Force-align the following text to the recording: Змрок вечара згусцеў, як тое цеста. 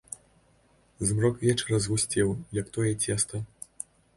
Змрок 1.09 1.35
вечара 1.47 1.77
згусцеў, 1.83 2.33
як 2.61 2.75
тое 2.79 2.91
цеста. 3.07 3.45